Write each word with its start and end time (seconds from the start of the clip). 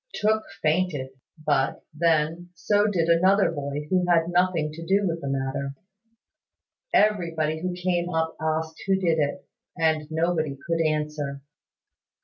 Tooke 0.15 0.47
fainted, 0.63 1.09
but, 1.45 1.83
then, 1.93 2.49
so 2.55 2.87
did 2.87 3.07
another 3.07 3.51
boy 3.51 3.85
who 3.91 4.03
had 4.09 4.29
nothing 4.29 4.71
to 4.71 4.83
do 4.83 5.07
with 5.07 5.21
the 5.21 5.29
matter. 5.29 5.75
Everybody 6.91 7.61
who 7.61 7.75
came 7.75 8.09
up 8.09 8.35
asked 8.41 8.81
who 8.87 8.95
did 8.95 9.19
it; 9.19 9.45
and 9.77 10.07
nobody 10.09 10.57
could 10.65 10.81
answer. 10.83 11.43